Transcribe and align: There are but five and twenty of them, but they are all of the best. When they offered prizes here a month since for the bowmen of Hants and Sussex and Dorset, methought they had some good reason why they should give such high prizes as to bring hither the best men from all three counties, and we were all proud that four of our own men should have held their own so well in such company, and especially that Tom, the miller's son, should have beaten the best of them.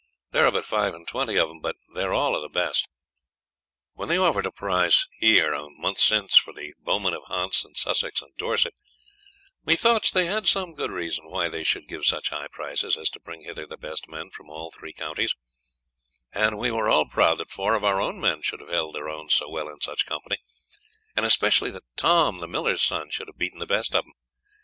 There 0.31 0.47
are 0.47 0.51
but 0.51 0.65
five 0.65 0.95
and 0.95 1.07
twenty 1.07 1.37
of 1.37 1.47
them, 1.47 1.59
but 1.59 1.75
they 1.93 2.01
are 2.01 2.11
all 2.11 2.35
of 2.35 2.41
the 2.41 2.49
best. 2.49 2.87
When 3.93 4.09
they 4.09 4.17
offered 4.17 4.49
prizes 4.55 5.05
here 5.19 5.53
a 5.53 5.69
month 5.69 5.99
since 5.99 6.35
for 6.35 6.51
the 6.53 6.73
bowmen 6.79 7.13
of 7.13 7.21
Hants 7.27 7.63
and 7.63 7.77
Sussex 7.77 8.19
and 8.19 8.35
Dorset, 8.35 8.73
methought 9.63 10.09
they 10.11 10.25
had 10.25 10.47
some 10.47 10.73
good 10.73 10.89
reason 10.89 11.29
why 11.29 11.49
they 11.49 11.63
should 11.63 11.87
give 11.87 12.03
such 12.07 12.29
high 12.29 12.47
prizes 12.51 12.97
as 12.97 13.11
to 13.11 13.19
bring 13.19 13.43
hither 13.43 13.67
the 13.67 13.77
best 13.77 14.07
men 14.07 14.31
from 14.31 14.49
all 14.49 14.71
three 14.71 14.91
counties, 14.91 15.35
and 16.33 16.57
we 16.57 16.71
were 16.71 16.89
all 16.89 17.05
proud 17.05 17.37
that 17.37 17.51
four 17.51 17.75
of 17.75 17.83
our 17.83 18.01
own 18.01 18.19
men 18.19 18.41
should 18.41 18.59
have 18.59 18.69
held 18.69 18.95
their 18.95 19.07
own 19.07 19.29
so 19.29 19.47
well 19.51 19.69
in 19.69 19.81
such 19.81 20.07
company, 20.07 20.37
and 21.15 21.27
especially 21.27 21.69
that 21.69 21.83
Tom, 21.95 22.39
the 22.39 22.47
miller's 22.47 22.81
son, 22.81 23.11
should 23.11 23.27
have 23.27 23.37
beaten 23.37 23.59
the 23.59 23.67
best 23.67 23.93
of 23.93 24.03
them. 24.05 24.13